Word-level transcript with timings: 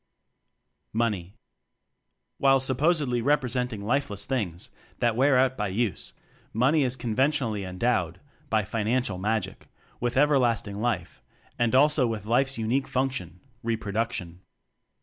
"Money" 0.93 1.35
While 2.39 2.59
supposedly 2.59 3.21
representing 3.21 3.83
life 3.85 4.09
less 4.09 4.25
things 4.25 4.71
(that 4.97 5.15
wear 5.15 5.37
out 5.37 5.55
by 5.55 5.67
use), 5.67 6.13
"money" 6.53 6.81
is 6.81 6.95
conventionally 6.95 7.63
endowed 7.63 8.19
(by 8.49 8.63
financial 8.63 9.19
magic) 9.19 9.67
with 9.99 10.17
everlasting 10.17 10.81
life, 10.81 11.21
and 11.59 11.75
also 11.75 12.07
with 12.07 12.25
life's 12.25 12.57
unique 12.57 12.87
func 12.87 13.11
tion 13.11 13.41
reproduction. 13.61 14.41